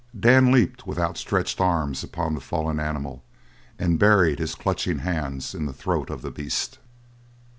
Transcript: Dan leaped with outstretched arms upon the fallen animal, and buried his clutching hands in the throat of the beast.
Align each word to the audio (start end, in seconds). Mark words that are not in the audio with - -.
Dan 0.19 0.51
leaped 0.51 0.87
with 0.87 0.97
outstretched 0.97 1.61
arms 1.61 2.03
upon 2.03 2.33
the 2.33 2.41
fallen 2.41 2.79
animal, 2.79 3.23
and 3.77 3.99
buried 3.99 4.39
his 4.39 4.55
clutching 4.55 4.97
hands 4.97 5.53
in 5.53 5.67
the 5.67 5.73
throat 5.73 6.09
of 6.09 6.23
the 6.23 6.31
beast. 6.31 6.79